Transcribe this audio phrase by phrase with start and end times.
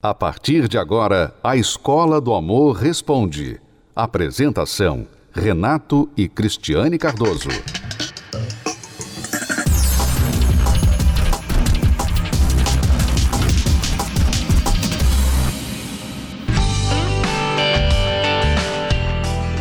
[0.00, 3.60] A partir de agora, a Escola do Amor Responde.
[3.96, 7.48] Apresentação: Renato e Cristiane Cardoso.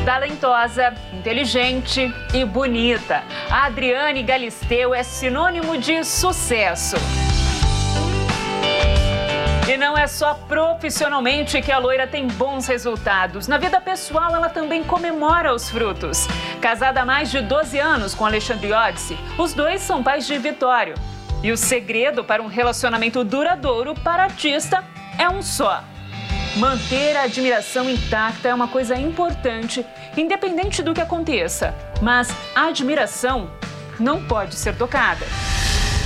[0.06, 3.24] Talentosa, inteligente e bonita.
[3.50, 6.96] A Adriane Galisteu é sinônimo de sucesso.
[9.68, 13.50] E não é só profissionalmente que a loira tem bons resultados.
[13.50, 16.26] Na vida pessoal, ela também comemora os frutos.
[16.62, 20.96] Casada há mais de 12 anos com Alexandre Odisse, os dois são pais de Vitório.
[21.44, 24.86] E o segredo para um relacionamento duradouro para artista
[25.20, 25.84] é um só.
[26.56, 31.76] Manter a admiração intacta é uma coisa importante, independente do que aconteça.
[32.02, 33.52] Mas a admiração
[34.00, 35.26] não pode ser tocada.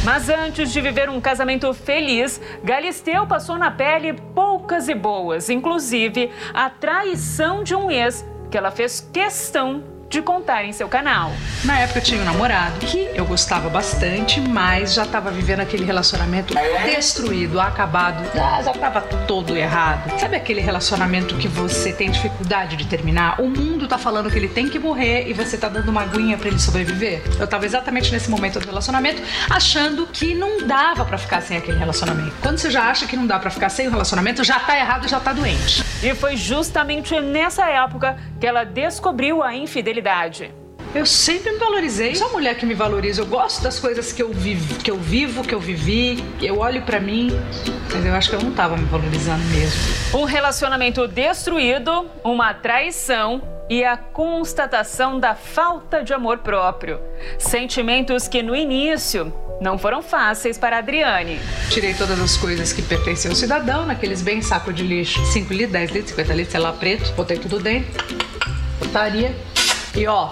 [0.03, 6.31] Mas antes de viver um casamento feliz, Galisteu passou na pele poucas e boas, inclusive
[6.55, 11.31] a traição de um ex que ela fez questão de contar em seu canal.
[11.63, 15.85] Na época eu tinha um namorado que eu gostava bastante, mas já estava vivendo aquele
[15.85, 20.19] relacionamento destruído, acabado, já estava todo errado.
[20.19, 23.39] Sabe aquele relacionamento que você tem dificuldade de terminar?
[23.39, 26.37] O mundo tá falando que ele tem que morrer e você tá dando uma aguinha
[26.37, 27.21] para ele sobreviver?
[27.39, 31.77] Eu tava exatamente nesse momento do relacionamento, achando que não dava para ficar sem aquele
[31.77, 32.35] relacionamento.
[32.41, 35.07] Quando você já acha que não dá para ficar sem o relacionamento, já tá errado,
[35.07, 35.81] já tá doente.
[36.03, 40.00] E foi justamente nessa época que ela descobriu a infidelidade
[40.93, 42.15] eu sempre me valorizei.
[42.15, 43.21] Sou a mulher que me valoriza.
[43.21, 46.21] Eu gosto das coisas que eu vivo, que eu vivo, que eu vivi.
[46.41, 47.31] Eu olho para mim,
[47.93, 49.79] mas eu acho que eu não tava me valorizando mesmo.
[50.13, 56.99] Um relacionamento destruído, uma traição e a constatação da falta de amor próprio.
[57.39, 61.39] Sentimentos que no início não foram fáceis para a Adriane.
[61.69, 65.71] Tirei todas as coisas que pertenciam ao cidadão, naqueles bem saco de lixo, 5 litros,
[65.71, 68.21] 10 litros, 50 litros, sei lá, preto, botei tudo dentro
[68.91, 69.33] putaria.
[69.95, 70.29] E ó,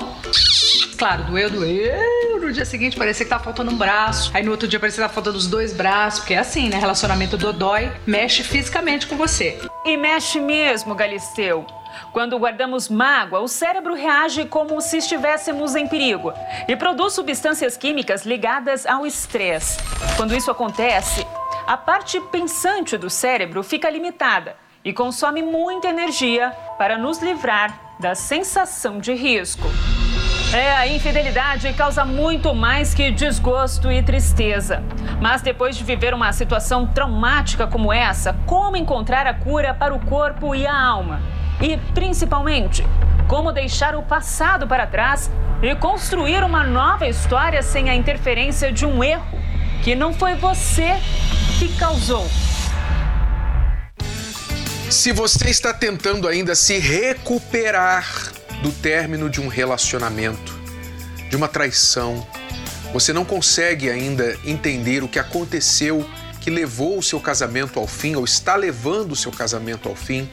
[0.98, 2.40] claro, doeu, doeu.
[2.40, 4.32] No dia seguinte parecia que tava faltando um braço.
[4.34, 6.22] Aí no outro dia parecia que tava faltando os dois braços.
[6.22, 6.78] Porque é assim, né?
[6.78, 9.60] Relacionamento dodói mexe fisicamente com você.
[9.86, 11.66] E mexe mesmo, Galisteu.
[12.14, 16.34] Quando guardamos mágoa, o cérebro reage como se estivéssemos em perigo
[16.68, 19.80] e produz substâncias químicas ligadas ao estresse.
[20.16, 21.26] Quando isso acontece,
[21.68, 28.16] a parte pensante do cérebro fica limitada e consome muita energia para nos livrar da
[28.16, 29.68] sensação de risco.
[30.54, 34.82] É, a infidelidade causa muito mais que desgosto e tristeza.
[35.22, 40.00] Mas depois de viver uma situação traumática como essa, como encontrar a cura para o
[40.00, 41.22] corpo e a alma?
[41.62, 42.88] E, principalmente,
[43.28, 45.30] como deixar o passado para trás
[45.62, 49.28] e construir uma nova história sem a interferência de um erro
[49.84, 50.96] que não foi você
[51.60, 52.26] que causou.
[54.90, 58.34] Se você está tentando ainda se recuperar
[58.64, 60.60] do término de um relacionamento,
[61.30, 62.28] de uma traição,
[62.92, 66.04] você não consegue ainda entender o que aconteceu
[66.42, 70.28] que levou o seu casamento ao fim ou está levando o seu casamento ao fim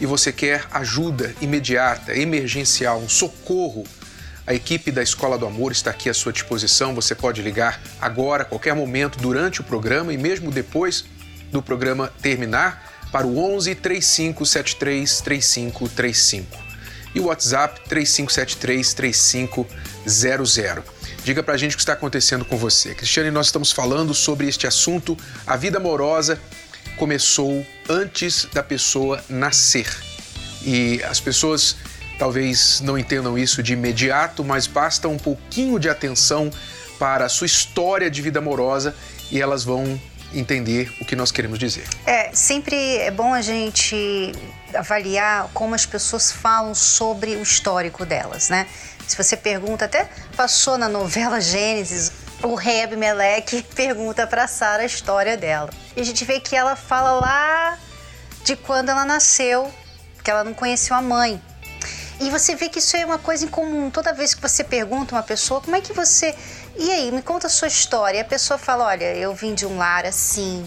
[0.00, 3.84] e você quer ajuda imediata, emergencial, um socorro,
[4.46, 6.94] a equipe da Escola do Amor está aqui à sua disposição.
[6.94, 11.04] Você pode ligar agora, a qualquer momento, durante o programa e mesmo depois
[11.52, 16.68] do programa terminar para o 11 3573 3535
[17.14, 20.84] e o WhatsApp 3573 3500.
[21.24, 22.94] Diga pra gente o que está acontecendo com você.
[22.94, 25.16] Cristiane, nós estamos falando sobre este assunto.
[25.46, 26.40] A vida amorosa
[26.96, 29.88] começou antes da pessoa nascer.
[30.62, 31.76] E as pessoas
[32.18, 36.50] talvez não entendam isso de imediato, mas basta um pouquinho de atenção
[36.98, 38.94] para a sua história de vida amorosa
[39.30, 40.00] e elas vão
[40.32, 41.86] entender o que nós queremos dizer.
[42.06, 44.32] É, sempre é bom a gente
[44.74, 48.66] avaliar como as pessoas falam sobre o histórico delas, né?
[49.06, 52.12] Se você pergunta, até passou na novela Gênesis,
[52.42, 55.70] o rei Abimeleque pergunta para Sara a história dela.
[55.96, 57.78] E a gente vê que ela fala lá
[58.44, 59.72] de quando ela nasceu,
[60.22, 61.40] que ela não conheceu a mãe.
[62.20, 63.90] E você vê que isso é uma coisa em comum.
[63.90, 66.34] Toda vez que você pergunta uma pessoa, como é que você
[66.78, 68.18] e aí, me conta a sua história.
[68.18, 70.64] E a pessoa fala: Olha, eu vim de um lar assim,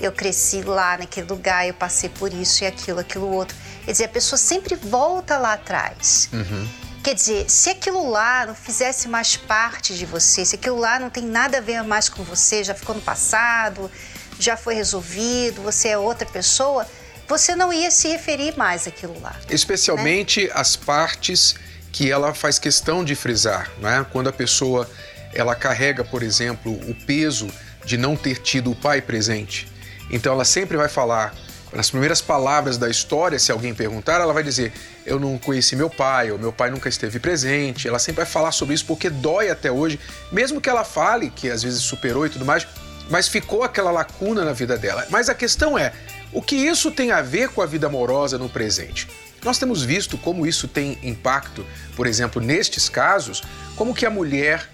[0.00, 3.56] eu cresci lá naquele lugar, eu passei por isso e aquilo, aquilo outro.
[3.84, 6.28] Quer dizer, a pessoa sempre volta lá atrás.
[6.32, 6.68] Uhum.
[7.02, 11.08] Quer dizer, se aquilo lá não fizesse mais parte de você, se aquilo lá não
[11.08, 13.90] tem nada a ver mais com você, já ficou no passado,
[14.38, 16.86] já foi resolvido, você é outra pessoa,
[17.26, 19.34] você não ia se referir mais àquilo lá.
[19.48, 20.50] Especialmente né?
[20.54, 21.54] as partes
[21.90, 24.04] que ela faz questão de frisar, né?
[24.12, 24.88] Quando a pessoa
[25.32, 27.48] ela carrega, por exemplo, o peso
[27.84, 29.68] de não ter tido o pai presente.
[30.10, 31.34] Então ela sempre vai falar
[31.72, 34.72] Nas primeiras palavras da história, se alguém perguntar, ela vai dizer:
[35.06, 37.86] Eu não conheci meu pai, ou meu pai nunca esteve presente.
[37.86, 39.98] Ela sempre vai falar sobre isso porque dói até hoje,
[40.32, 42.66] mesmo que ela fale que às vezes superou e tudo mais,
[43.08, 45.06] mas ficou aquela lacuna na vida dela.
[45.10, 45.92] Mas a questão é:
[46.32, 49.06] o que isso tem a ver com a vida amorosa no presente?
[49.44, 53.42] Nós temos visto como isso tem impacto, por exemplo, nestes casos,
[53.76, 54.68] como que a mulher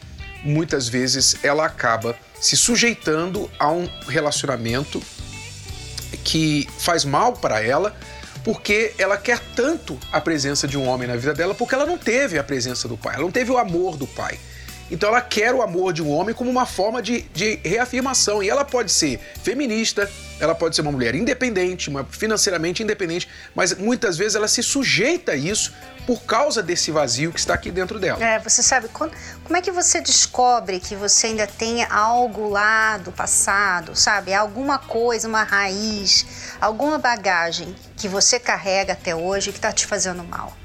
[0.47, 5.03] muitas vezes ela acaba se sujeitando a um relacionamento
[6.25, 7.95] que faz mal para ela,
[8.45, 11.99] porque ela quer tanto a presença de um homem na vida dela, porque ela não
[11.99, 14.39] teve a presença do pai, ela não teve o amor do pai.
[14.91, 18.43] Então ela quer o amor de um homem como uma forma de, de reafirmação.
[18.43, 23.77] E ela pode ser feminista, ela pode ser uma mulher independente, uma financeiramente independente, mas
[23.77, 25.73] muitas vezes ela se sujeita a isso
[26.07, 28.25] por causa desse vazio que está aqui dentro dela.
[28.25, 29.13] É, você sabe, quando,
[29.43, 34.33] como é que você descobre que você ainda tem algo lá do passado, sabe?
[34.33, 36.25] Alguma coisa, uma raiz,
[36.61, 40.57] alguma bagagem que você carrega até hoje que está te fazendo mal.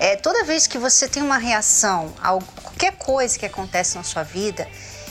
[0.00, 4.22] É, toda vez que você tem uma reação a qualquer coisa que acontece na sua
[4.22, 4.68] vida,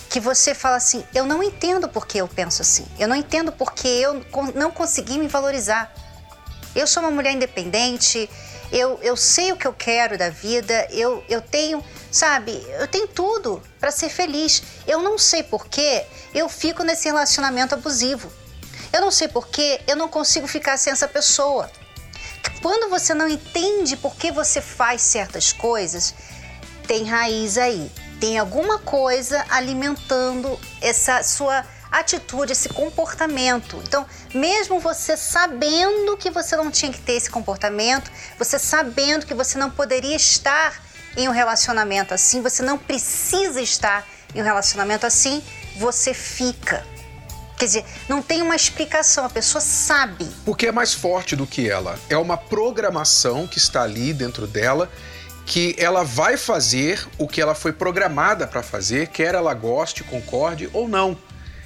[0.09, 3.51] que você fala assim: eu não entendo por que eu penso assim, eu não entendo
[3.51, 4.25] porque eu
[4.55, 5.93] não consegui me valorizar.
[6.75, 8.29] Eu sou uma mulher independente,
[8.71, 13.07] eu, eu sei o que eu quero da vida, eu, eu tenho, sabe, eu tenho
[13.07, 14.61] tudo para ser feliz.
[14.85, 18.31] Eu não sei por que eu fico nesse relacionamento abusivo.
[18.91, 21.69] Eu não sei por que eu não consigo ficar sem essa pessoa.
[22.61, 26.13] Quando você não entende por que você faz certas coisas,
[26.87, 27.91] tem raiz aí.
[28.19, 33.81] Tem alguma coisa alimentando essa sua atitude, esse comportamento.
[33.85, 39.33] Então, mesmo você sabendo que você não tinha que ter esse comportamento, você sabendo que
[39.33, 40.81] você não poderia estar
[41.15, 45.43] em um relacionamento assim, você não precisa estar em um relacionamento assim,
[45.77, 46.85] você fica.
[47.57, 50.29] Quer dizer, não tem uma explicação, a pessoa sabe.
[50.45, 51.99] Porque é mais forte do que ela.
[52.07, 54.89] É uma programação que está ali dentro dela
[55.47, 60.69] que ela vai fazer o que ela foi programada para fazer, quer ela goste, concorde
[60.73, 61.17] ou não.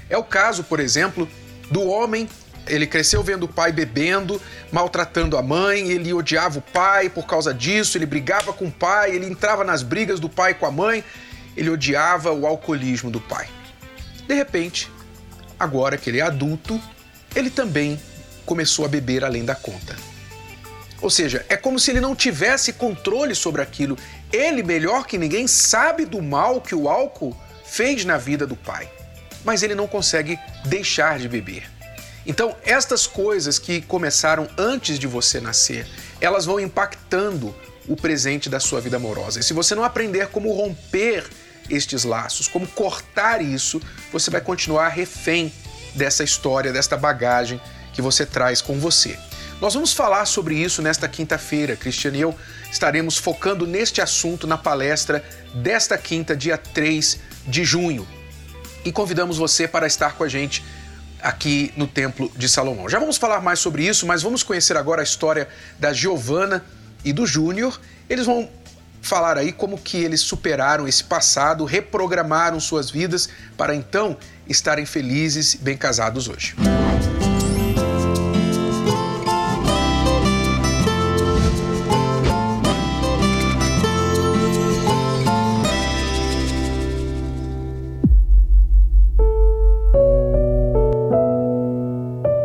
[0.07, 1.27] É o caso, por exemplo,
[1.69, 2.29] do homem.
[2.67, 4.39] Ele cresceu vendo o pai bebendo,
[4.71, 9.15] maltratando a mãe, ele odiava o pai por causa disso, ele brigava com o pai,
[9.15, 11.03] ele entrava nas brigas do pai com a mãe,
[11.57, 13.49] ele odiava o alcoolismo do pai.
[14.27, 14.91] De repente,
[15.61, 16.81] agora que ele é adulto,
[17.35, 17.99] ele também
[18.45, 19.95] começou a beber além da conta.
[21.01, 23.97] Ou seja, é como se ele não tivesse controle sobre aquilo.
[24.31, 27.35] Ele, melhor que ninguém, sabe do mal que o álcool
[27.65, 28.89] fez na vida do pai,
[29.43, 31.63] mas ele não consegue deixar de beber.
[32.25, 35.87] Então, estas coisas que começaram antes de você nascer,
[36.19, 37.55] elas vão impactando
[37.87, 39.39] o presente da sua vida amorosa.
[39.39, 41.27] E se você não aprender como romper
[41.71, 43.81] estes laços, como cortar isso,
[44.11, 45.51] você vai continuar refém
[45.95, 47.59] dessa história, desta bagagem
[47.93, 49.17] que você traz com você.
[49.59, 51.75] Nós vamos falar sobre isso nesta quinta-feira.
[51.75, 52.35] Cristiane e eu
[52.71, 55.23] estaremos focando neste assunto na palestra
[55.53, 58.07] desta quinta, dia 3 de junho.
[58.83, 60.63] E convidamos você para estar com a gente
[61.21, 62.89] aqui no Templo de Salomão.
[62.89, 65.47] Já vamos falar mais sobre isso, mas vamos conhecer agora a história
[65.77, 66.65] da Giovana
[67.05, 67.79] e do Júnior.
[68.09, 68.49] Eles vão
[69.01, 73.27] falar aí como que eles superaram esse passado, reprogramaram suas vidas
[73.57, 74.15] para então
[74.47, 76.55] estarem felizes, bem casados hoje.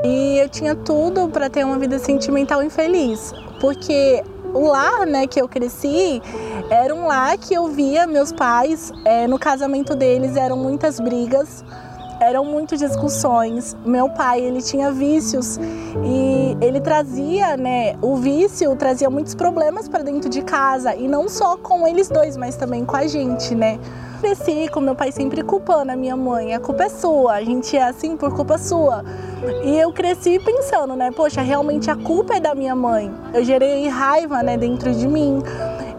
[0.04, 4.22] E eu tinha tudo para ter uma vida sentimental infeliz, porque
[4.56, 6.22] o lar né, que eu cresci
[6.70, 11.62] era um lar que eu via meus pais, é, no casamento deles eram muitas brigas,
[12.20, 13.76] eram muitas discussões.
[13.84, 15.58] Meu pai, ele tinha vícios
[16.04, 21.28] e ele trazia, né, o vício trazia muitos problemas para dentro de casa e não
[21.28, 23.78] só com eles dois, mas também com a gente, né?
[24.20, 27.76] Cresci com meu pai sempre culpando a minha mãe, a culpa é sua, a gente
[27.76, 29.04] é assim por culpa sua.
[29.64, 33.12] E eu cresci pensando, né, poxa, realmente a culpa é da minha mãe.
[33.35, 35.42] Eu gerei raiva, né, dentro de mim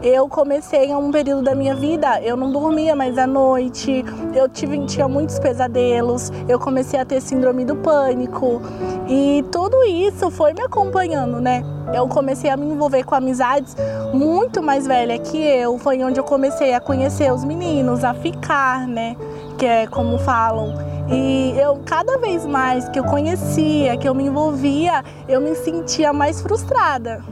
[0.07, 4.47] eu comecei a um período da minha vida, eu não dormia mais à noite, eu
[4.47, 8.61] tive, tinha muitos pesadelos, eu comecei a ter síndrome do pânico
[9.07, 11.63] e tudo isso foi me acompanhando, né?
[11.93, 13.75] Eu comecei a me envolver com amizades
[14.13, 18.87] muito mais velha que eu, foi onde eu comecei a conhecer os meninos, a ficar,
[18.87, 19.15] né?
[19.57, 20.73] Que é como falam.
[21.09, 26.11] E eu, cada vez mais que eu conhecia, que eu me envolvia, eu me sentia
[26.11, 27.23] mais frustrada.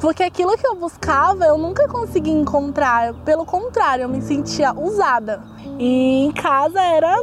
[0.00, 3.12] Porque aquilo que eu buscava eu nunca consegui encontrar.
[3.24, 5.42] Pelo contrário, eu me sentia usada.
[5.78, 7.14] E em casa era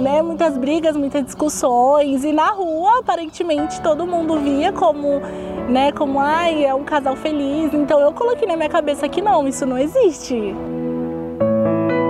[0.00, 5.20] né, muitas brigas, muitas discussões e na rua aparentemente todo mundo via como,
[5.68, 7.74] né, como ai, é um casal feliz.
[7.74, 10.54] Então eu coloquei na minha cabeça que não, isso não existe.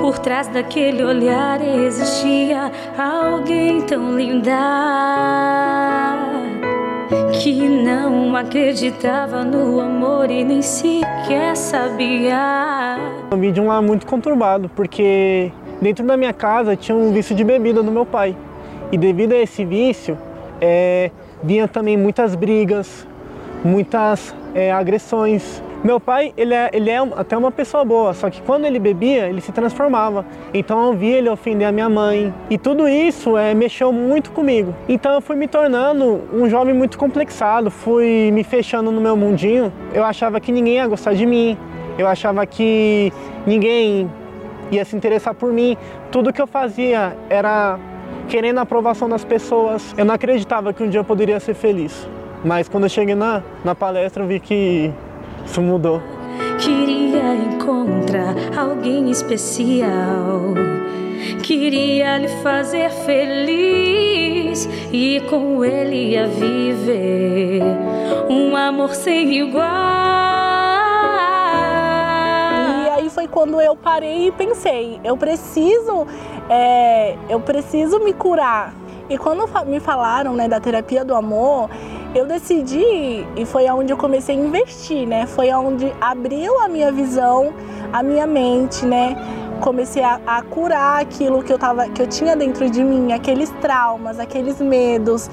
[0.00, 5.93] Por trás daquele olhar existia alguém tão linda
[7.44, 12.96] que não acreditava no amor e nem sequer sabia.
[13.30, 17.36] Eu vim de um lar muito conturbado, porque dentro da minha casa tinha um vício
[17.36, 18.34] de bebida do meu pai.
[18.90, 20.16] E devido a esse vício,
[20.58, 21.10] é,
[21.42, 23.06] vinha também muitas brigas,
[23.62, 25.62] muitas é, agressões.
[25.84, 29.28] Meu pai, ele é, ele é até uma pessoa boa, só que quando ele bebia,
[29.28, 30.24] ele se transformava.
[30.54, 32.32] Então eu via ele ofender a minha mãe.
[32.48, 34.74] E tudo isso é, mexeu muito comigo.
[34.88, 39.70] Então eu fui me tornando um jovem muito complexado, fui me fechando no meu mundinho.
[39.92, 41.54] Eu achava que ninguém ia gostar de mim,
[41.98, 43.12] eu achava que
[43.46, 44.10] ninguém
[44.72, 45.76] ia se interessar por mim.
[46.10, 47.78] Tudo que eu fazia era
[48.26, 49.94] querendo a aprovação das pessoas.
[49.98, 52.08] Eu não acreditava que um dia eu poderia ser feliz.
[52.42, 54.90] Mas quando eu cheguei na, na palestra, eu vi que
[55.44, 56.02] isso mudou.
[56.58, 60.54] Queria encontrar alguém especial.
[61.42, 67.62] Queria lhe fazer feliz e com ele ia viver
[68.28, 69.64] um amor sem igual.
[72.84, 76.06] E aí foi quando eu parei e pensei, eu preciso,
[76.48, 78.83] é, eu preciso me curar.
[79.08, 81.68] E quando me falaram né, da terapia do amor,
[82.14, 85.26] eu decidi e foi aonde eu comecei a investir, né?
[85.26, 87.52] Foi aonde abriu a minha visão,
[87.92, 89.16] a minha mente, né?
[89.61, 93.50] Comecei a, a, curar aquilo que eu tava, que eu tinha dentro de mim, aqueles
[93.61, 95.28] traumas, aqueles medos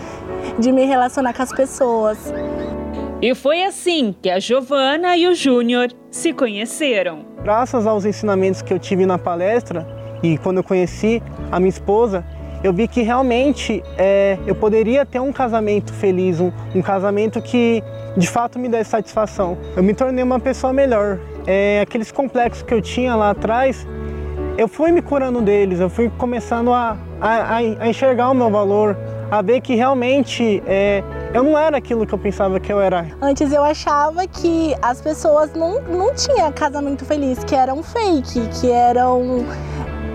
[0.57, 2.33] de me relacionar com as pessoas.
[3.21, 7.19] E foi assim que a Giovana e o Júnior se conheceram.
[7.43, 9.87] Graças aos ensinamentos que eu tive na palestra
[10.23, 12.25] e quando eu conheci a minha esposa,
[12.63, 17.83] eu vi que realmente é, eu poderia ter um casamento feliz, um, um, casamento que
[18.15, 19.57] de fato me desse satisfação.
[19.75, 21.19] Eu me tornei uma pessoa melhor.
[21.47, 23.87] É, aqueles complexos que eu tinha lá atrás,
[24.57, 28.95] eu fui me curando deles, eu fui começando a, a, a enxergar o meu valor,
[29.31, 31.03] a ver que realmente é,
[31.33, 33.07] eu não era aquilo que eu pensava que eu era.
[33.21, 38.69] Antes eu achava que as pessoas não, não tinham casamento feliz, que eram fake, que
[38.69, 39.45] eram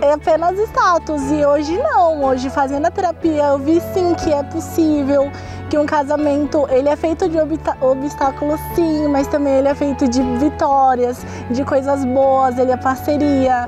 [0.07, 1.31] é apenas status.
[1.31, 2.25] E hoje não.
[2.25, 5.31] Hoje fazendo a terapia eu vi sim que é possível,
[5.69, 7.37] que um casamento ele é feito de
[7.81, 13.67] obstáculos sim, mas também ele é feito de vitórias, de coisas boas, ele é parceria.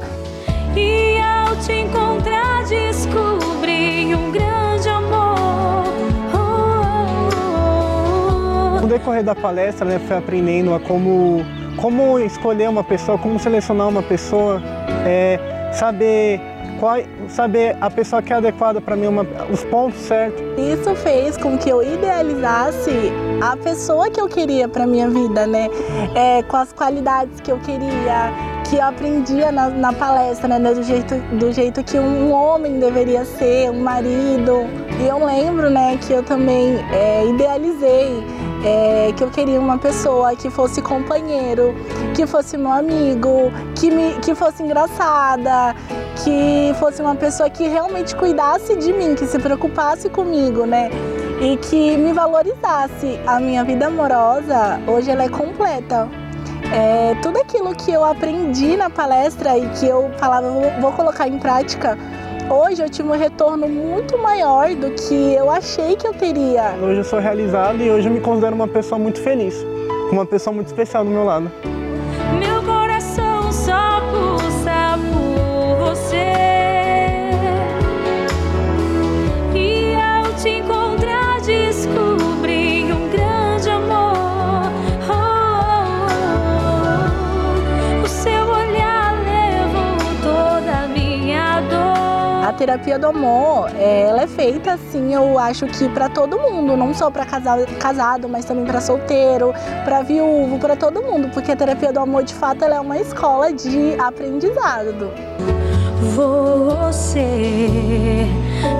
[0.76, 5.84] E ao te encontrar descobri um grande amor.
[6.34, 6.38] Oh,
[7.34, 8.80] oh, oh.
[8.80, 11.44] No decorrer da palestra, né, fui aprendendo a como
[11.76, 14.60] como escolher uma pessoa, como selecionar uma pessoa.
[15.06, 16.40] É, saber
[16.80, 20.42] qual, saber a pessoa que é adequada para mim, uma, os pontos certos.
[20.58, 25.68] Isso fez com que eu idealizasse a pessoa que eu queria para minha vida, né?
[26.14, 28.32] É, com as qualidades que eu queria,
[28.68, 30.74] que eu aprendia na, na palestra, né?
[30.74, 34.66] Do jeito, do jeito que um homem deveria ser, um marido.
[35.00, 38.24] E eu lembro, né, que eu também é, idealizei
[38.64, 41.74] é, que eu queria uma pessoa que fosse companheiro,
[42.14, 45.74] que fosse meu amigo, que, me, que fosse engraçada,
[46.24, 50.90] que fosse uma pessoa que realmente cuidasse de mim, que se preocupasse comigo, né?
[51.40, 53.20] E que me valorizasse.
[53.26, 56.08] A minha vida amorosa, hoje ela é completa.
[56.72, 61.26] É, tudo aquilo que eu aprendi na palestra e que eu falava, vou, vou colocar
[61.26, 61.96] em prática,
[62.50, 66.74] hoje eu tive um retorno muito maior do que eu achei que eu teria.
[66.82, 69.54] Hoje eu sou realizado e hoje eu me considero uma pessoa muito feliz,
[70.10, 71.50] uma pessoa muito especial do meu lado.
[92.58, 97.08] Terapia do amor, ela é feita assim, eu acho que para todo mundo, não só
[97.08, 101.92] para casado, casado, mas também para solteiro, para viúvo, para todo mundo, porque a terapia
[101.92, 105.12] do amor, de fato, ela é uma escola de aprendizado.
[106.16, 108.26] Você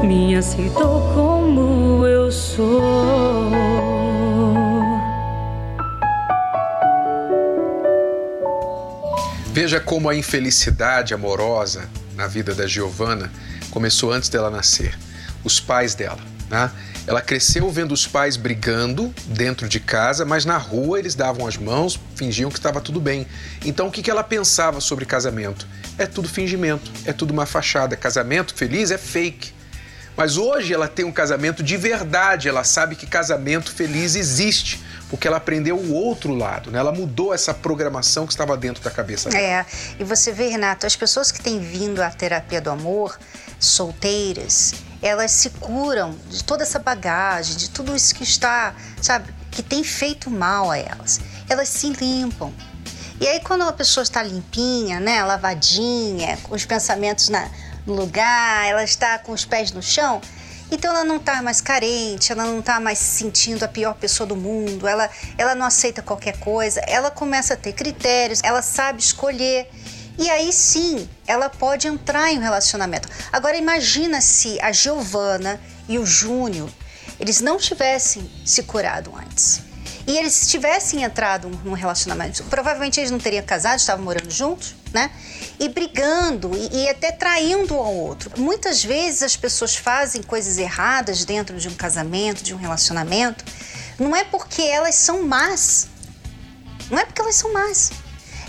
[0.03, 2.83] me aceitou como eu sou.
[9.53, 13.31] Veja como a infelicidade amorosa na vida da Giovana
[13.71, 14.99] começou antes dela nascer.
[15.45, 16.19] Os pais dela,
[16.51, 16.71] né?
[17.07, 21.57] Ela cresceu vendo os pais brigando dentro de casa, mas na rua eles davam as
[21.57, 23.27] mãos, fingiam que estava tudo bem.
[23.65, 25.67] Então o que ela pensava sobre casamento?
[25.97, 27.97] É tudo fingimento, é tudo uma fachada.
[27.97, 29.55] Casamento feliz é fake.
[30.19, 35.29] Mas hoje ela tem um casamento de verdade, ela sabe que casamento feliz existe, porque
[35.29, 36.79] ela aprendeu o outro lado, né?
[36.79, 39.43] Ela mudou essa programação que estava dentro da cabeça dela.
[39.43, 39.67] É,
[39.99, 43.17] e você vê, Renato, as pessoas que têm vindo à terapia do amor,
[43.59, 49.63] solteiras, elas se curam de toda essa bagagem, de tudo isso que está, sabe, que
[49.63, 51.21] tem feito mal a elas.
[51.49, 52.53] Elas se limpam.
[53.21, 57.51] E aí, quando a pessoa está limpinha, né, lavadinha, com os pensamentos na,
[57.85, 60.21] no lugar, ela está com os pés no chão,
[60.71, 64.27] então ela não está mais carente, ela não está mais se sentindo a pior pessoa
[64.27, 69.01] do mundo, ela, ela não aceita qualquer coisa, ela começa a ter critérios, ela sabe
[69.01, 69.69] escolher.
[70.19, 73.09] E aí sim, ela pode entrar em um relacionamento.
[73.33, 76.69] Agora imagina se a Giovana e o Júnior,
[77.21, 79.61] eles não tivessem se curado antes.
[80.09, 85.11] E eles tivessem entrado num relacionamento, provavelmente eles não teriam casado, estavam morando juntos, né?
[85.61, 88.33] E brigando e, e até traindo um ao outro.
[88.39, 93.45] Muitas vezes as pessoas fazem coisas erradas dentro de um casamento, de um relacionamento,
[93.99, 95.87] não é porque elas são más.
[96.91, 97.93] Não é porque elas são más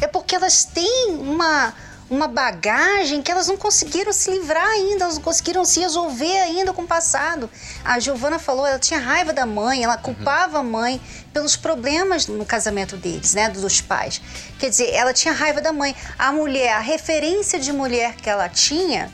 [0.02, 1.74] é porque elas têm uma,
[2.10, 6.74] uma bagagem que elas não conseguiram se livrar ainda, elas não conseguiram se resolver ainda
[6.74, 7.50] com o passado.
[7.84, 11.00] A Giovana falou, ela tinha raiva da mãe, ela culpava a mãe
[11.34, 14.22] pelos problemas no casamento deles, né, dos pais.
[14.58, 15.96] Quer dizer, ela tinha raiva da mãe.
[16.18, 19.12] A mulher, a referência de mulher que ela tinha,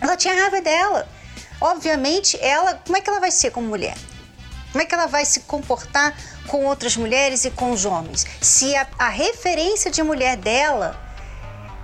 [0.00, 1.08] ela tinha raiva dela.
[1.60, 3.96] Obviamente, ela, como é que ela vai ser como mulher?
[4.74, 6.12] Como é que ela vai se comportar
[6.48, 8.26] com outras mulheres e com os homens?
[8.40, 11.00] Se a, a referência de mulher dela,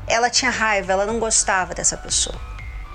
[0.08, 2.34] ela tinha raiva, ela não gostava dessa pessoa.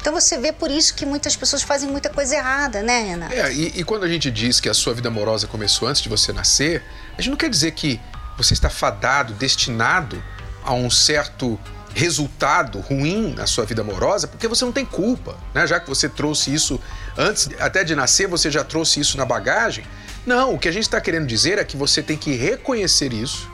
[0.01, 3.33] Então você vê por isso que muitas pessoas fazem muita coisa errada, né, Renato?
[3.33, 6.09] É, e, e, quando a gente diz que a sua vida amorosa começou antes de
[6.09, 6.83] você nascer,
[7.17, 7.97] a gente não quer dizer que
[8.37, 10.21] você está fadado, destinado
[10.61, 11.57] a um certo
[11.95, 15.65] resultado ruim na sua vida amorosa, porque você não tem culpa, né?
[15.65, 16.79] Já que você trouxe isso
[17.17, 19.85] antes até de nascer, você já trouxe isso na bagagem.
[20.25, 23.49] Não, o que a gente está querendo dizer é que você tem que reconhecer isso.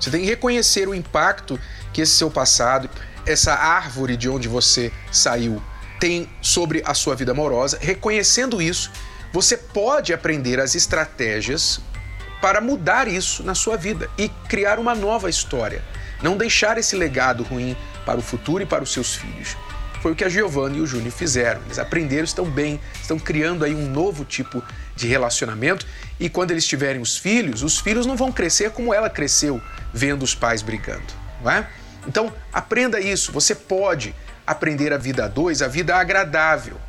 [0.00, 1.60] Você tem que reconhecer o impacto
[1.92, 2.88] que esse seu passado,
[3.26, 5.62] essa árvore de onde você saiu,
[6.00, 7.78] tem sobre a sua vida amorosa.
[7.78, 8.90] Reconhecendo isso,
[9.34, 11.78] você pode aprender as estratégias
[12.40, 15.84] para mudar isso na sua vida e criar uma nova história
[16.22, 19.56] não deixar esse legado ruim para o futuro e para os seus filhos.
[20.00, 21.60] Foi o que a Giovanna e o Júnior fizeram.
[21.64, 24.62] Eles aprenderam, estão bem, estão criando aí um novo tipo
[24.96, 25.86] de relacionamento
[26.18, 29.60] e quando eles tiverem os filhos, os filhos não vão crescer como ela cresceu
[29.92, 31.68] vendo os pais brigando, não é?
[32.06, 33.30] Então, aprenda isso.
[33.32, 34.14] Você pode
[34.46, 36.80] aprender a vida a dois, a vida agradável.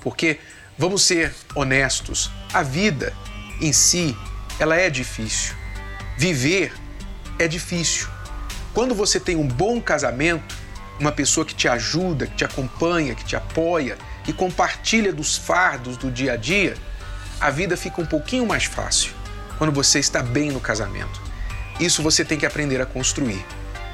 [0.00, 0.38] Porque,
[0.76, 3.12] vamos ser honestos, a vida
[3.60, 4.16] em si,
[4.60, 5.54] ela é difícil.
[6.16, 6.72] Viver
[7.38, 8.08] é difícil.
[8.78, 10.54] Quando você tem um bom casamento,
[11.00, 15.96] uma pessoa que te ajuda, que te acompanha, que te apoia e compartilha dos fardos
[15.96, 16.76] do dia a dia,
[17.40, 19.10] a vida fica um pouquinho mais fácil
[19.58, 21.20] quando você está bem no casamento.
[21.80, 23.44] Isso você tem que aprender a construir.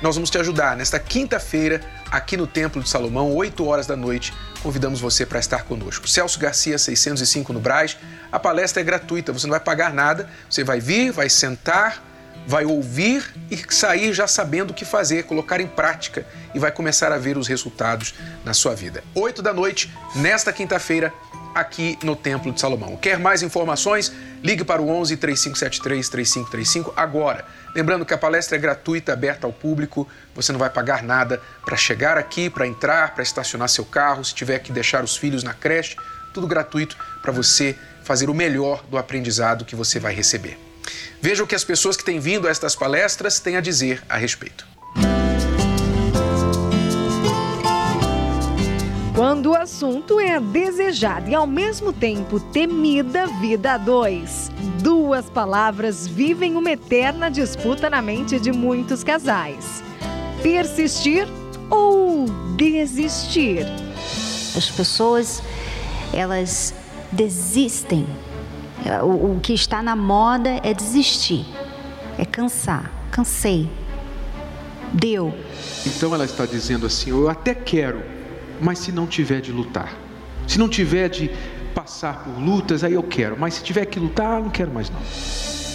[0.02, 4.34] Nós vamos te ajudar nesta quinta-feira aqui no Templo de Salomão, 8 horas da noite.
[4.62, 6.06] Convidamos você para estar conosco.
[6.06, 7.96] Celso Garcia, 605 no Braz.
[8.30, 10.28] A palestra é gratuita, você não vai pagar nada.
[10.50, 12.04] Você vai vir, vai sentar,
[12.46, 17.12] vai ouvir e sair já sabendo o que fazer, colocar em prática e vai começar
[17.12, 19.02] a ver os resultados na sua vida.
[19.14, 21.12] 8 da noite, nesta quinta-feira,
[21.54, 22.96] aqui no Templo de Salomão.
[22.96, 24.12] Quer mais informações?
[24.42, 27.44] Ligue para o 11 3573 3535 agora.
[27.74, 31.76] Lembrando que a palestra é gratuita, aberta ao público, você não vai pagar nada para
[31.76, 35.54] chegar aqui, para entrar, para estacionar seu carro, se tiver que deixar os filhos na
[35.54, 35.96] creche,
[36.32, 40.73] tudo gratuito para você fazer o melhor do aprendizado que você vai receber.
[41.20, 44.16] Veja o que as pessoas que têm vindo a estas palestras têm a dizer a
[44.16, 44.66] respeito.
[49.14, 54.50] Quando o assunto é a desejada e ao mesmo tempo temida vida a dois,
[54.82, 59.84] duas palavras vivem uma eterna disputa na mente de muitos casais:
[60.42, 61.28] persistir
[61.70, 63.64] ou desistir.
[64.56, 65.40] As pessoas
[66.12, 66.74] elas
[67.12, 68.06] desistem
[69.02, 71.46] o, o que está na moda é desistir,
[72.18, 72.90] é cansar.
[73.10, 73.70] Cansei.
[74.92, 75.32] Deu.
[75.86, 78.02] Então ela está dizendo assim: eu até quero,
[78.60, 79.94] mas se não tiver de lutar,
[80.46, 81.30] se não tiver de
[81.74, 85.00] passar por lutas, aí eu quero, mas se tiver que lutar, não quero mais não.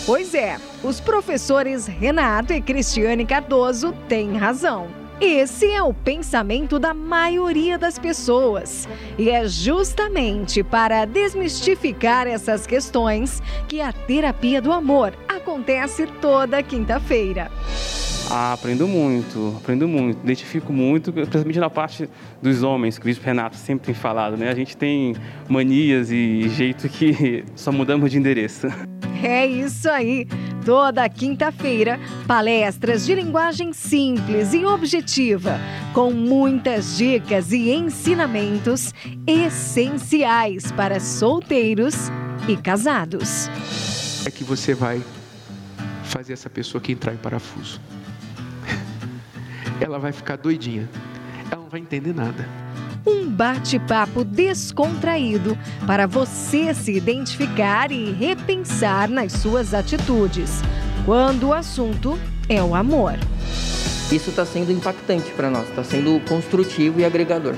[0.06, 4.99] Pois é, os professores Renato e Cristiane Cardoso têm razão.
[5.22, 8.88] Esse é o pensamento da maioria das pessoas.
[9.18, 17.52] E é justamente para desmistificar essas questões que a terapia do amor acontece toda quinta-feira.
[18.32, 22.08] Ah, aprendo muito, aprendo muito, identifico muito, principalmente na parte
[22.40, 24.50] dos homens, que o Bispo Renato sempre tem falado, né?
[24.50, 25.16] A gente tem
[25.48, 28.68] manias e jeito que só mudamos de endereço.
[29.24, 30.28] É isso aí!
[30.64, 35.60] Toda quinta-feira, palestras de linguagem simples e objetiva,
[35.94, 38.94] com muitas dicas e ensinamentos
[39.26, 41.96] essenciais para solteiros
[42.48, 43.50] e casados.
[44.24, 45.02] É que você vai
[46.04, 47.82] fazer essa pessoa que entrar em parafuso.
[49.82, 50.90] Ela vai ficar doidinha.
[51.52, 52.48] Ela não vai entender nada.
[53.06, 60.62] Um bate-papo descontraído para você se identificar e repensar nas suas atitudes,
[61.06, 63.14] quando o assunto é o amor.
[64.12, 67.56] Isso está sendo impactante para nós, está sendo construtivo e agregador.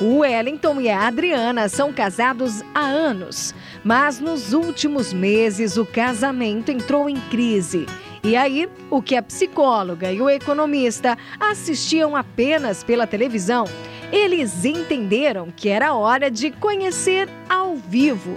[0.00, 6.70] O Wellington e a Adriana são casados há anos, mas nos últimos meses o casamento
[6.70, 7.84] entrou em crise.
[8.22, 13.64] E aí, o que a psicóloga e o economista assistiam apenas pela televisão,
[14.10, 18.36] eles entenderam que era hora de conhecer ao vivo.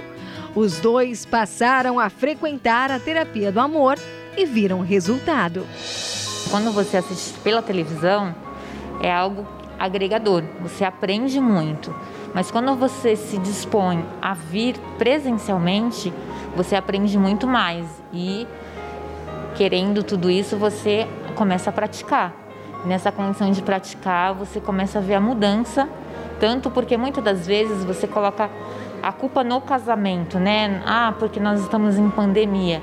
[0.54, 3.98] Os dois passaram a frequentar a terapia do amor
[4.38, 5.66] e viram resultado.
[6.50, 8.36] Quando você assiste pela televisão,
[9.02, 9.48] é algo
[9.80, 11.96] agregador, você aprende muito.
[12.34, 16.14] Mas quando você se dispõe a vir presencialmente,
[16.56, 18.46] você aprende muito mais e
[19.62, 22.34] querendo tudo isso, você começa a praticar.
[22.84, 25.88] Nessa condição de praticar, você começa a ver a mudança,
[26.40, 28.50] tanto porque muitas das vezes você coloca
[29.04, 30.82] a culpa no casamento, né?
[30.84, 32.82] Ah, porque nós estamos em pandemia.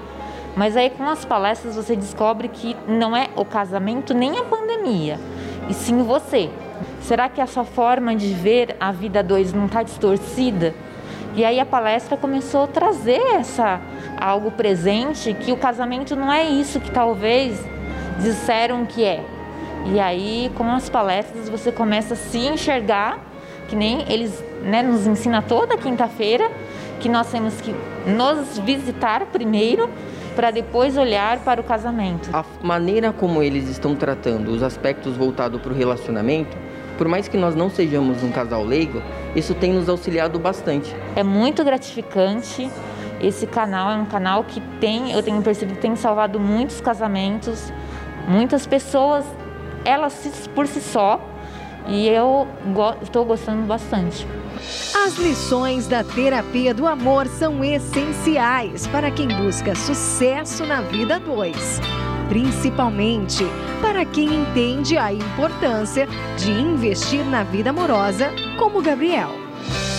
[0.55, 5.19] Mas aí com as palestras você descobre que não é o casamento nem a pandemia,
[5.69, 6.49] e sim você.
[7.01, 10.77] Será que a sua forma de ver a vida dois não está distorcida?
[11.39, 13.81] E aí a palestra começou a trazer essa
[14.21, 17.65] algo presente que o casamento não é isso que talvez
[18.21, 19.25] disseram que é.
[19.87, 23.21] E aí com as palestras você começa a se enxergar
[23.69, 26.51] que nem eles né, nos ensina toda quinta-feira
[26.99, 27.73] que nós temos que
[28.05, 29.89] nos visitar primeiro
[30.35, 32.31] para depois olhar para o casamento.
[32.33, 36.57] A maneira como eles estão tratando os aspectos voltados para o relacionamento
[36.99, 39.01] por mais que nós não sejamos um casal leigo,
[39.35, 40.95] isso tem nos auxiliado bastante.
[41.15, 42.69] É muito gratificante.
[43.21, 47.73] Esse canal é um canal que tem, eu tenho percebido tem salvado muitos casamentos,
[48.29, 49.25] muitas pessoas,
[49.85, 51.21] elas por si só,
[51.87, 52.47] e eu
[53.03, 54.27] estou gostando bastante.
[55.05, 61.81] As lições da terapia do amor são essenciais para quem busca sucesso na vida dois
[62.29, 63.45] principalmente
[63.81, 69.31] para quem entende a importância de investir na vida amorosa, como Gabriel.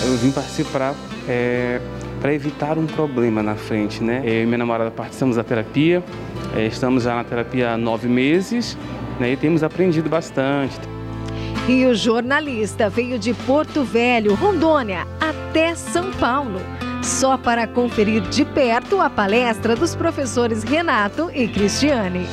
[0.04, 0.96] Eu vim participar
[1.28, 1.80] é,
[2.22, 4.22] para evitar um problema na frente, né?
[4.24, 6.04] Eu e minha namorada participamos da terapia,
[6.56, 8.78] é, estamos já na terapia há nove meses
[9.20, 10.80] né, e temos aprendido bastante.
[11.68, 16.60] E o jornalista veio de Porto Velho, Rondônia, até São Paulo
[17.02, 22.28] só para conferir de perto a palestra dos professores Renato e Cristiane.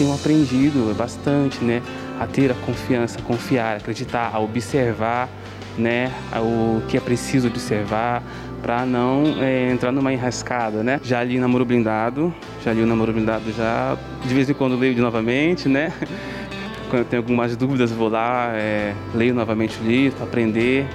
[0.00, 1.82] Tenho aprendido bastante, né?
[2.18, 5.28] A ter a confiança, a confiar, a acreditar, a observar,
[5.76, 6.10] né?
[6.36, 8.22] O que é preciso observar
[8.62, 10.98] para não é, entrar numa enrascada, né?
[11.04, 12.32] Já li Namoro Blindado,
[12.64, 15.92] já li o Namoro Blindado já, de vez em quando leio de novamente, né?
[16.88, 20.88] Quando eu tenho algumas dúvidas, vou lá, é, leio novamente o livro aprender,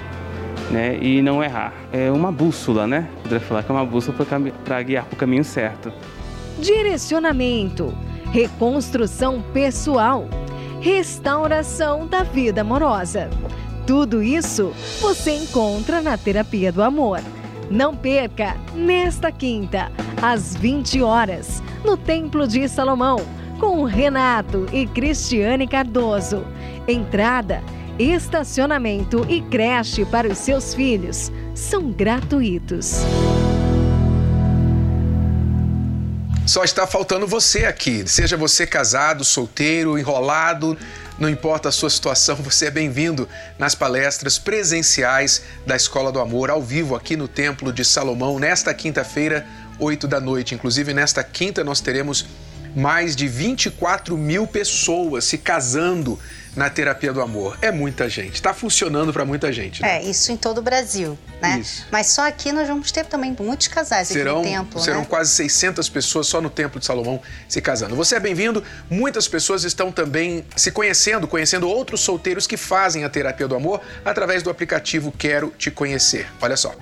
[0.68, 1.72] né, e não errar.
[1.92, 3.08] É uma bússola, né?
[3.22, 4.18] Poderia falar que é uma bússola
[4.64, 5.92] para guiar para o caminho certo.
[6.58, 7.94] Direcionamento,
[8.36, 10.28] reconstrução pessoal,
[10.82, 13.30] restauração da vida amorosa.
[13.86, 17.22] Tudo isso você encontra na Terapia do Amor.
[17.70, 23.16] Não perca nesta quinta, às 20 horas, no Templo de Salomão,
[23.58, 26.44] com Renato e Cristiane Cardoso.
[26.86, 27.62] Entrada
[27.98, 33.00] estacionamento e creche para os seus filhos são gratuitos.
[36.46, 38.04] Só está faltando você aqui.
[38.06, 40.78] Seja você casado, solteiro, enrolado,
[41.18, 43.28] não importa a sua situação, você é bem-vindo
[43.58, 48.72] nas palestras presenciais da Escola do Amor, ao vivo aqui no Templo de Salomão, nesta
[48.72, 49.44] quinta-feira,
[49.80, 50.54] 8 da noite.
[50.54, 52.24] Inclusive, nesta quinta, nós teremos
[52.76, 56.16] mais de 24 mil pessoas se casando
[56.56, 57.56] na terapia do amor.
[57.60, 59.82] É muita gente, está funcionando para muita gente.
[59.82, 59.98] Né?
[59.98, 61.58] É, isso em todo o Brasil, né?
[61.60, 61.86] Isso.
[61.92, 65.06] Mas só aqui nós vamos ter também muitos casais serão, aqui no templo, Serão né?
[65.08, 67.94] quase 600 pessoas só no Templo de Salomão se casando.
[67.94, 68.64] Você é bem-vindo.
[68.88, 73.80] Muitas pessoas estão também se conhecendo, conhecendo outros solteiros que fazem a terapia do amor
[74.04, 76.26] através do aplicativo Quero Te Conhecer.
[76.40, 76.74] Olha só.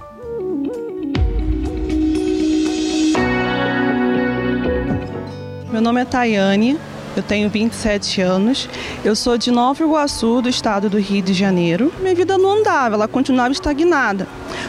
[5.70, 6.78] Meu nome é Tayane,
[7.16, 8.68] eu tenho 27 anos,
[9.04, 11.92] eu sou de Nova Iguaçu, do estado do Rio de Janeiro.
[12.00, 14.26] Minha vida não andava, ela continuava estagnada.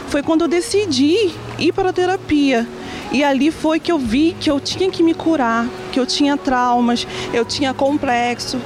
[0.08, 2.66] Foi quando eu decidi ir para a terapia.
[3.12, 6.36] E ali foi que eu vi que eu tinha que me curar, que eu tinha
[6.36, 8.58] traumas, eu tinha complexo.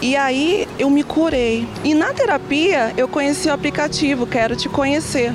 [0.00, 1.66] E aí eu me curei.
[1.84, 5.32] E na terapia eu conheci o aplicativo Quero Te Conhecer.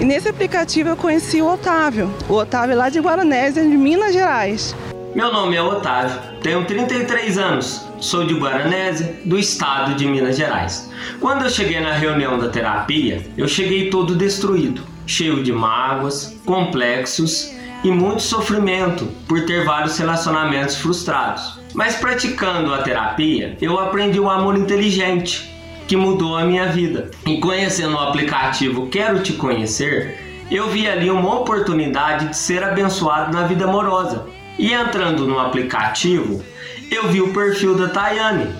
[0.00, 2.12] E nesse aplicativo eu conheci o Otávio.
[2.28, 4.74] O Otávio lá de Guaranésia, de Minas Gerais.
[5.14, 10.90] Meu nome é Otávio, tenho 33 anos, sou de Guaranésia, do estado de Minas Gerais.
[11.20, 17.54] Quando eu cheguei na reunião da terapia, eu cheguei todo destruído, cheio de mágoas, complexos
[17.84, 21.60] e muito sofrimento por ter vários relacionamentos frustrados.
[21.72, 25.48] Mas praticando a terapia, eu aprendi o amor inteligente,
[25.86, 27.12] que mudou a minha vida.
[27.24, 33.32] E conhecendo o aplicativo Quero Te Conhecer, eu vi ali uma oportunidade de ser abençoado
[33.32, 34.26] na vida amorosa.
[34.58, 36.44] E entrando no aplicativo,
[36.90, 38.54] eu vi o perfil da Tayane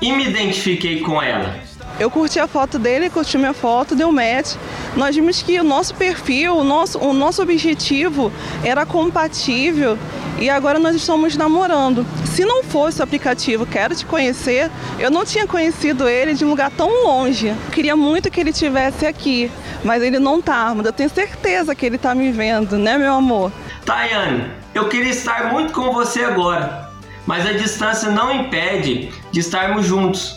[0.00, 1.54] e me identifiquei com ela.
[1.98, 4.56] Eu curti a foto dele, curti minha foto, deu match.
[4.94, 8.30] Nós vimos que o nosso perfil, o nosso, o nosso objetivo
[8.62, 9.98] era compatível
[10.38, 12.06] e agora nós estamos namorando.
[12.26, 16.50] Se não fosse o aplicativo Quero Te Conhecer, eu não tinha conhecido ele de um
[16.50, 17.54] lugar tão longe.
[17.72, 19.50] Queria muito que ele estivesse aqui,
[19.82, 20.74] mas ele não tá.
[20.76, 23.50] Mas eu tenho certeza que ele tá me vendo, né, meu amor?
[23.86, 26.90] Tayane, eu queria estar muito com você agora,
[27.24, 30.34] mas a distância não impede de estarmos juntos.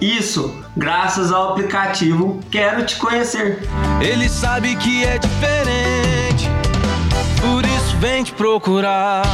[0.00, 3.58] Isso graças ao aplicativo Quero Te Conhecer.
[4.00, 6.48] Ele sabe que é diferente,
[7.40, 9.24] por isso vem te procurar.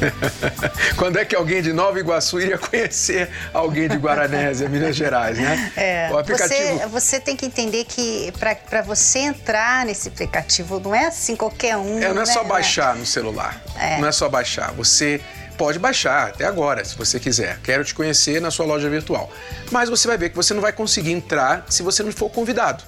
[0.96, 5.72] Quando é que alguém de Nova Iguaçu iria conhecer alguém de Guaranésia, Minas Gerais, né?
[5.76, 6.78] É, o aplicativo...
[6.78, 8.32] você, você tem que entender que
[8.68, 11.98] para você entrar nesse aplicativo não é assim qualquer um.
[11.98, 12.26] É, não é né?
[12.26, 13.62] só baixar no celular.
[13.78, 13.98] É.
[13.98, 14.72] Não é só baixar.
[14.72, 15.20] Você
[15.56, 17.58] pode baixar até agora, se você quiser.
[17.62, 19.30] Quero te conhecer na sua loja virtual.
[19.70, 22.84] Mas você vai ver que você não vai conseguir entrar se você não for convidado.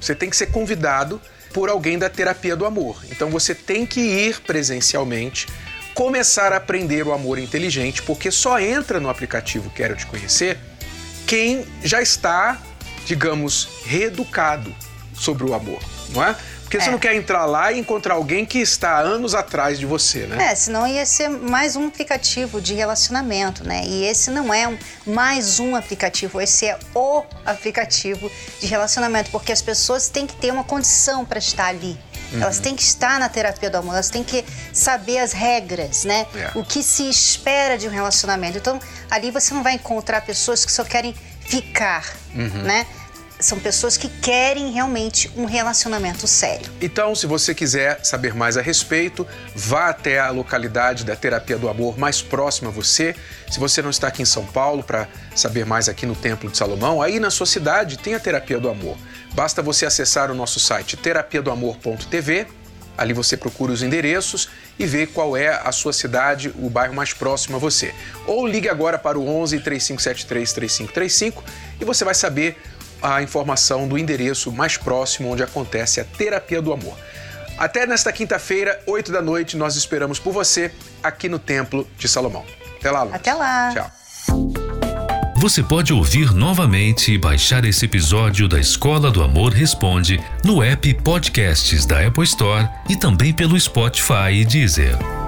[0.00, 1.20] Você tem que ser convidado
[1.52, 3.02] por alguém da terapia do amor.
[3.10, 5.46] Então você tem que ir presencialmente,
[5.94, 10.58] começar a aprender o amor inteligente, porque só entra no aplicativo Quero Te Conhecer
[11.26, 12.58] quem já está,
[13.04, 14.74] digamos, reeducado
[15.14, 16.34] sobre o amor, não é?
[16.62, 16.92] Porque você É.
[16.92, 20.52] não quer entrar lá e encontrar alguém que está anos atrás de você, né?
[20.52, 23.82] É, senão ia ser mais um aplicativo de relacionamento, né?
[23.86, 29.52] E esse não é um, mais um aplicativo, esse é o aplicativo de relacionamento, porque
[29.52, 31.98] as pessoas têm que ter uma condição para estar ali.
[32.40, 32.62] Elas Uhum.
[32.62, 36.26] têm que estar na terapia do amor, elas têm que saber as regras, né?
[36.34, 36.50] É.
[36.58, 38.58] O que se espera de um relacionamento.
[38.58, 38.78] Então,
[39.10, 42.62] ali você não vai encontrar pessoas que só querem ficar, Uhum.
[42.62, 42.86] né?
[43.42, 46.70] São pessoas que querem realmente um relacionamento sério.
[46.80, 51.68] Então, se você quiser saber mais a respeito, vá até a localidade da Terapia do
[51.68, 53.16] Amor mais próxima a você.
[53.50, 56.56] Se você não está aqui em São Paulo para saber mais aqui no Templo de
[56.56, 58.96] Salomão, aí na sua cidade tem a Terapia do Amor.
[59.34, 62.46] Basta você acessar o nosso site terapiadoamor.tv.
[62.96, 67.12] Ali você procura os endereços e vê qual é a sua cidade, o bairro mais
[67.12, 67.94] próximo a você.
[68.26, 71.42] Ou ligue agora para o 11 3573 3535
[71.80, 72.56] e você vai saber
[73.02, 76.96] a informação do endereço mais próximo onde acontece a terapia do amor.
[77.58, 82.44] Até nesta quinta-feira, 8 da noite, nós esperamos por você aqui no Templo de Salomão.
[82.78, 83.14] Até lá, Luz.
[83.14, 83.72] Até lá.
[83.72, 83.90] Tchau.
[85.36, 90.94] Você pode ouvir novamente e baixar esse episódio da Escola do Amor Responde no app
[91.02, 95.21] Podcasts da Apple Store e também pelo Spotify e Deezer.